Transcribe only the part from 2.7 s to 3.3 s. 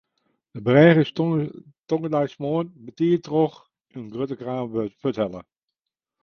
betiid